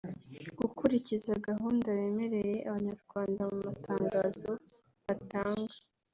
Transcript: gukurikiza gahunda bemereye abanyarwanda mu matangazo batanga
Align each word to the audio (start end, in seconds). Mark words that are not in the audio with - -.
gukurikiza 0.59 1.31
gahunda 1.47 1.87
bemereye 1.97 2.55
abanyarwanda 2.69 3.41
mu 3.49 3.57
matangazo 3.65 4.49
batanga 5.05 5.75